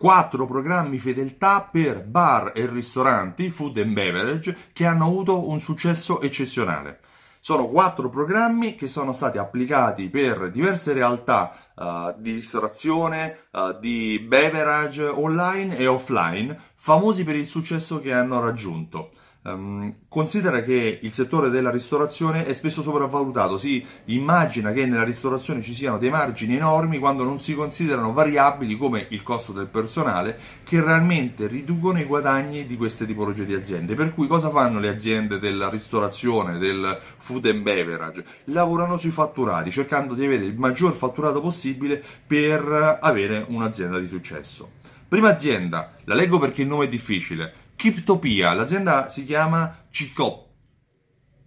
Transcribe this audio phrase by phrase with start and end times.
[0.00, 6.22] quattro programmi fedeltà per bar e ristoranti, food and beverage, che hanno avuto un successo
[6.22, 7.00] eccezionale.
[7.38, 14.24] Sono quattro programmi che sono stati applicati per diverse realtà uh, di ristorazione, uh, di
[14.26, 19.10] beverage online e offline, famosi per il successo che hanno raggiunto.
[19.42, 25.62] Um, considera che il settore della ristorazione è spesso sopravvalutato, si immagina che nella ristorazione
[25.62, 30.38] ci siano dei margini enormi quando non si considerano variabili come il costo del personale
[30.62, 33.94] che realmente riducono i guadagni di queste tipologie di aziende.
[33.94, 38.22] Per cui cosa fanno le aziende della ristorazione, del food and beverage?
[38.44, 44.72] Lavorano sui fatturati cercando di avere il maggior fatturato possibile per avere un'azienda di successo.
[45.08, 50.48] Prima azienda, la leggo perché il nome è difficile, Kiptopia, l'azienda si chiama Cicop,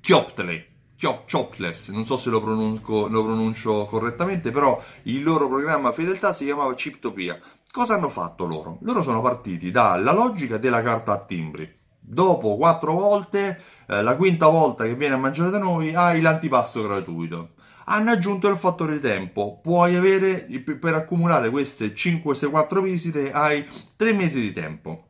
[0.00, 0.66] Chioptele,
[0.98, 6.44] Chopless, non so se lo pronuncio, lo pronuncio, correttamente, però il loro programma fedeltà si
[6.44, 7.40] chiamava Chiptopia.
[7.70, 8.78] Cosa hanno fatto loro?
[8.80, 11.72] Loro sono partiti dalla logica della carta a timbri.
[12.00, 16.82] Dopo quattro volte, eh, la quinta volta che viene a mangiare da noi, hai l'antipasto
[16.88, 17.50] gratuito.
[17.84, 19.60] Hanno aggiunto il fattore tempo.
[19.62, 20.44] Puoi avere,
[20.80, 25.05] per accumulare queste 5-4 visite, hai 3 mesi di tempo.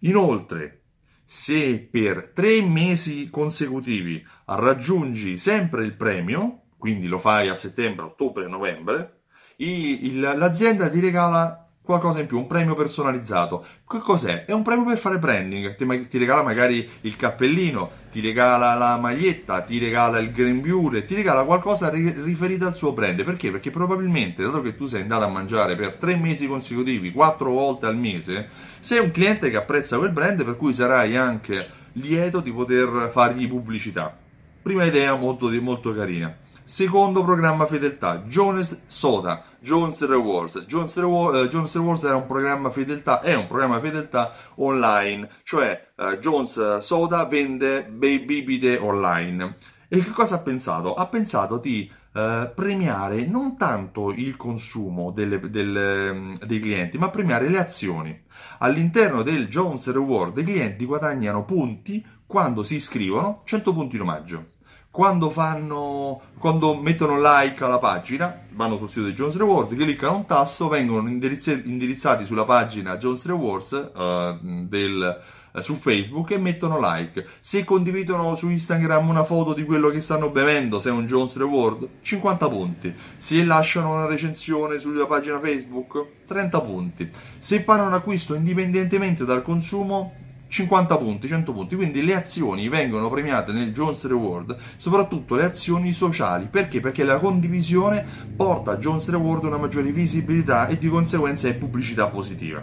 [0.00, 0.82] Inoltre,
[1.24, 8.48] se per tre mesi consecutivi raggiungi sempre il premio, quindi lo fai a settembre, ottobre,
[8.48, 9.20] novembre,
[9.56, 13.64] l'azienda ti regala qualcosa in più, un premio personalizzato.
[13.86, 14.44] Che cos'è?
[14.44, 18.96] È un premio per fare branding, ti, ti, regala magari il cappellino, ti regala la
[18.96, 23.24] maglietta, ti regala il grembiule, ti regala qualcosa ri- riferito al suo brand.
[23.24, 23.50] Perché?
[23.50, 27.86] Perché probabilmente, dato che tu sei andato a mangiare per tre mesi consecutivi, quattro volte
[27.86, 31.58] al mese, sei un cliente che apprezza quel brand, per cui sarai anche
[31.94, 34.16] lieto di poter fargli pubblicità.
[34.62, 36.34] Prima idea molto, molto carina.
[36.64, 40.64] Secondo programma fedeltà, Jones Soda, Jones Rewards.
[40.66, 45.88] Jones, Reward, uh, Jones Rewards era un programma fedeltà, è un programma fedeltà online, cioè
[45.96, 49.56] uh, Jones Soda vende bibite online.
[49.88, 50.94] E che cosa ha pensato?
[50.94, 57.48] Ha pensato di uh, premiare non tanto il consumo delle, delle, dei clienti, ma premiare
[57.48, 58.22] le azioni.
[58.58, 64.58] All'interno del Jones Reward i clienti guadagnano punti quando si iscrivono, 100 punti in omaggio
[64.90, 70.26] quando, fanno, quando mettono like alla pagina, vanno sul sito di Jones Rewards, cliccano un
[70.26, 77.24] tasto, vengono indirizzati sulla pagina Jones Rewards uh, del, uh, su Facebook e mettono like.
[77.38, 81.36] Se condividono su Instagram una foto di quello che stanno bevendo, se è un Jones
[81.36, 82.94] Reward, 50 punti.
[83.16, 87.10] Se lasciano una recensione sulla pagina Facebook, 30 punti.
[87.38, 91.76] Se fanno un acquisto indipendentemente dal consumo, 50 punti, 100 punti.
[91.76, 96.48] Quindi le azioni vengono premiate nel Jones Reward, soprattutto le azioni sociali.
[96.50, 96.80] Perché?
[96.80, 98.04] Perché la condivisione
[98.36, 102.62] porta a Jones Reward una maggiore visibilità e di conseguenza è pubblicità positiva.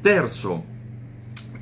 [0.00, 0.71] Terzo,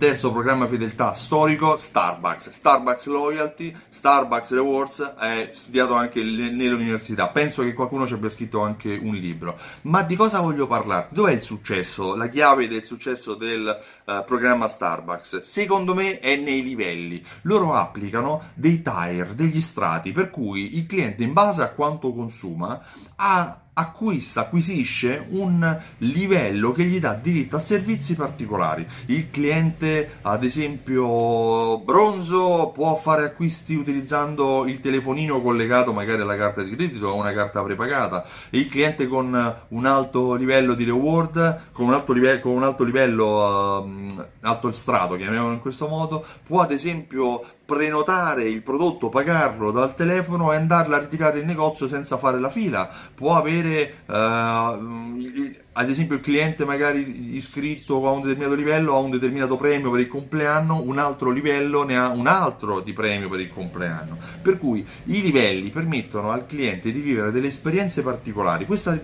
[0.00, 2.52] Terzo programma fedeltà storico, Starbucks.
[2.52, 7.28] Starbucks Loyalty, Starbucks Rewards, è studiato anche nell'università.
[7.28, 9.58] Penso che qualcuno ci abbia scritto anche un libro.
[9.82, 11.08] Ma di cosa voglio parlare?
[11.10, 12.16] Dov'è il successo?
[12.16, 15.42] La chiave del successo del uh, programma Starbucks?
[15.42, 17.22] Secondo me è nei livelli.
[17.42, 22.80] Loro applicano dei tire, degli strati, per cui il cliente in base a quanto consuma
[23.16, 28.86] ha acquista, acquisisce un livello che gli dà diritto a servizi particolari.
[29.06, 36.62] Il cliente, ad esempio, bronzo può fare acquisti utilizzando il telefonino collegato magari alla carta
[36.62, 38.26] di credito o a una carta prepagata.
[38.50, 42.84] Il cliente con un alto livello di reward, con un alto livello, con un alto,
[42.84, 49.70] livello uh, alto strato, chiamiamolo in questo modo, può ad esempio prenotare il prodotto, pagarlo
[49.70, 52.90] dal telefono e andarla a ritirare in negozio senza fare la fila.
[53.14, 59.10] Può avere, uh, ad esempio, il cliente magari iscritto a un determinato livello ha un
[59.10, 63.38] determinato premio per il compleanno, un altro livello ne ha un altro di premio per
[63.38, 64.18] il compleanno.
[64.42, 68.66] Per cui i livelli permettono al cliente di vivere delle esperienze particolari.
[68.66, 69.00] Questa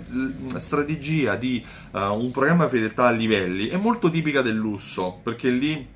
[0.57, 5.95] strategia di uh, un programma fedeltà a livelli è molto tipica del lusso, perché lì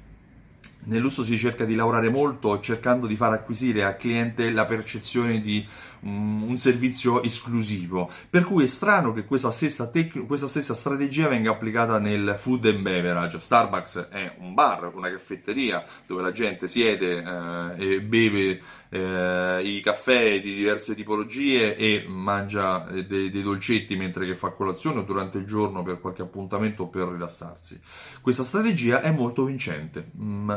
[0.84, 5.66] Nell'uso si cerca di lavorare molto cercando di far acquisire al cliente la percezione di
[6.00, 8.10] um, un servizio esclusivo.
[8.28, 12.66] Per cui è strano che questa stessa, tec- questa stessa, strategia venga applicata nel food
[12.66, 13.40] and beverage.
[13.40, 18.60] Starbucks è un bar, una caffetteria dove la gente siede eh, e beve
[18.90, 24.50] eh, i caffè di diverse tipologie e mangia eh, dei, dei, dolcetti mentre che fa
[24.50, 27.80] colazione o durante il giorno per qualche appuntamento o per rilassarsi.
[28.20, 30.50] Questa strategia è molto vincente, mm,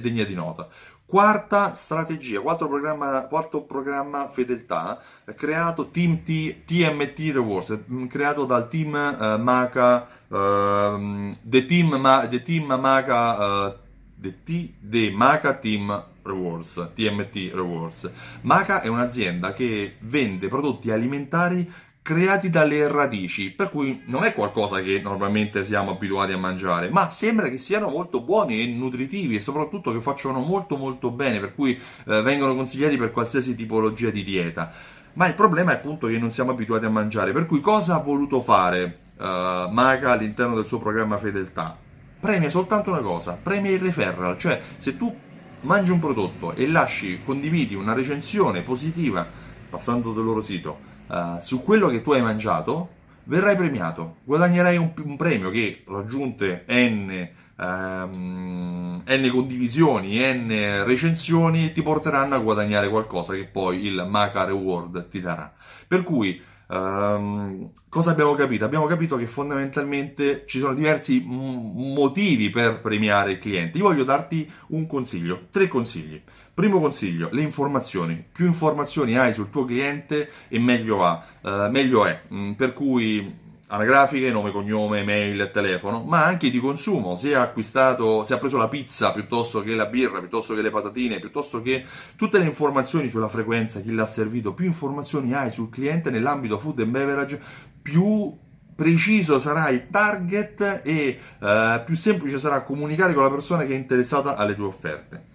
[0.00, 0.68] degna di nota.
[1.10, 5.02] Quarta strategia, quarto programma, quarto programma fedeltà,
[5.34, 12.28] creato team T, TMT Rewards, mm, creato dal team uh, Maca, uh, the, team Ma,
[12.28, 13.76] the team Maca, uh,
[14.20, 18.08] the, T, the Maca Team Rewards, TMT Rewards.
[18.42, 21.68] Maca è un'azienda che vende prodotti alimentari
[22.02, 27.10] creati dalle radici, per cui non è qualcosa che normalmente siamo abituati a mangiare, ma
[27.10, 31.54] sembra che siano molto buoni e nutritivi e soprattutto che facciano molto molto bene, per
[31.54, 34.72] cui eh, vengono consigliati per qualsiasi tipologia di dieta.
[35.12, 37.98] Ma il problema è appunto che non siamo abituati a mangiare, per cui cosa ha
[37.98, 41.76] voluto fare uh, Maga all'interno del suo programma Fedeltà?
[42.20, 45.14] Premia soltanto una cosa, premia il referral, cioè se tu
[45.62, 49.26] mangi un prodotto e lasci, condividi una recensione positiva
[49.68, 52.88] passando dal loro sito uh, su quello che tu hai mangiato,
[53.24, 61.82] verrai premiato, guadagnerai un, un premio che raggiunte n, um, n condivisioni, n recensioni ti
[61.82, 65.52] porteranno a guadagnare qualcosa che poi il Maca Reward ti darà.
[65.86, 68.64] Per cui Um, cosa abbiamo capito?
[68.64, 73.78] Abbiamo capito che fondamentalmente ci sono diversi m- motivi per premiare il cliente.
[73.78, 76.22] Io voglio darti un consiglio, tre consigli.
[76.60, 78.22] Primo consiglio, le informazioni.
[78.30, 82.20] Più informazioni hai sul tuo cliente e meglio, va, uh, meglio è.
[82.34, 83.34] Mm, per cui
[83.68, 87.14] anagrafiche, nome, cognome, mail, telefono, ma anche di consumo.
[87.14, 90.68] Se ha acquistato, se ha preso la pizza piuttosto che la birra, piuttosto che le
[90.68, 91.82] patatine, piuttosto che
[92.14, 96.80] tutte le informazioni sulla frequenza, chi l'ha servito, più informazioni hai sul cliente nell'ambito food
[96.80, 97.40] and beverage,
[97.80, 98.36] più
[98.76, 103.76] preciso sarà il target e uh, più semplice sarà comunicare con la persona che è
[103.76, 105.29] interessata alle tue offerte.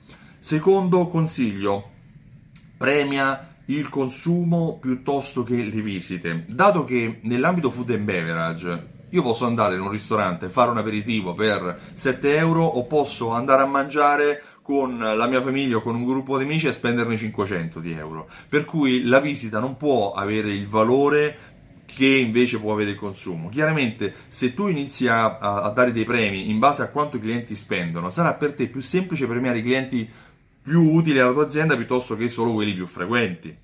[0.46, 1.90] Secondo consiglio,
[2.78, 6.46] premia il consumo piuttosto che le visite.
[6.48, 11.34] Dato che nell'ambito food and beverage io posso andare in un ristorante, fare un aperitivo
[11.34, 16.06] per 7 euro o posso andare a mangiare con la mia famiglia o con un
[16.06, 18.30] gruppo di amici e spenderne 500 di euro.
[18.48, 21.56] Per cui la visita non può avere il valore
[21.96, 23.48] che invece può avere il consumo.
[23.48, 27.56] Chiaramente, se tu inizi a, a, dare dei premi in base a quanto i clienti
[27.56, 30.08] spendono, sarà per te più semplice premiare i clienti
[30.66, 33.56] più utili alla tua azienda piuttosto che solo quelli più frequenti.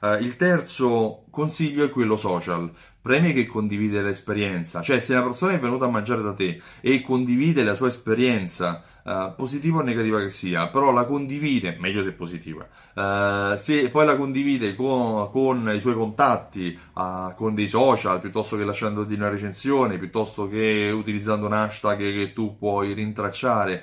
[0.00, 2.70] Uh, il terzo consiglio è quello social.
[3.00, 7.00] Premi che condivide l'esperienza, cioè se una persona è venuta a mangiare da te e
[7.00, 12.12] condivide la sua esperienza, uh, positiva o negativa che sia, però la condivide, meglio se
[12.12, 18.58] positiva, uh, se poi la condivide con, con i suoi contatti, con dei social, piuttosto
[18.58, 23.82] che lasciandoti una recensione, piuttosto che utilizzando un hashtag che tu puoi rintracciare,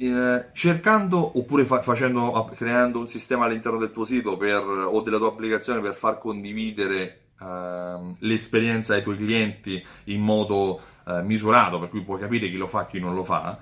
[0.00, 5.18] eh, cercando oppure fa- facendo, creando un sistema all'interno del tuo sito per, o della
[5.18, 11.90] tua applicazione per far condividere eh, l'esperienza ai tuoi clienti in modo eh, misurato, per
[11.90, 13.58] cui puoi capire chi lo fa e chi non lo fa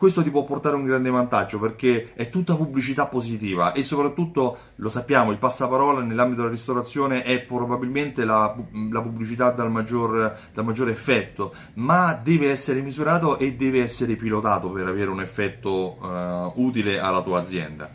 [0.00, 4.88] questo ti può portare un grande vantaggio perché è tutta pubblicità positiva e soprattutto lo
[4.88, 8.56] sappiamo, il passaparola nell'ambito della ristorazione è probabilmente la,
[8.90, 14.70] la pubblicità dal maggior, dal maggior, effetto, ma deve essere misurato e deve essere pilotato
[14.70, 17.90] per avere un effetto uh, utile alla tua azienda.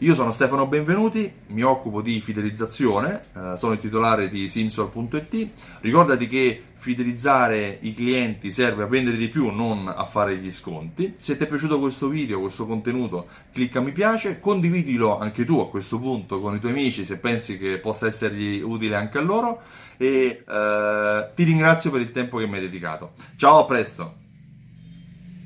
[0.00, 5.48] Io sono Stefano Benvenuti, mi occupo di fidelizzazione, eh, sono il titolare di Simsol.it.
[5.80, 11.14] Ricordati che fidelizzare i clienti serve a vendere di più, non a fare gli sconti.
[11.16, 15.70] Se ti è piaciuto questo video, questo contenuto, clicca mi piace, condividilo anche tu a
[15.70, 19.62] questo punto con i tuoi amici se pensi che possa essergli utile anche a loro
[19.96, 23.12] e eh, ti ringrazio per il tempo che mi hai dedicato.
[23.36, 24.25] Ciao, a presto!